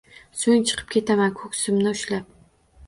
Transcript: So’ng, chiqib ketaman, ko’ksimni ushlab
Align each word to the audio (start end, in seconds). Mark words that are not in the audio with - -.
So’ng, 0.43 0.63
chiqib 0.71 0.89
ketaman, 0.95 1.37
ko’ksimni 1.43 1.95
ushlab 1.95 2.35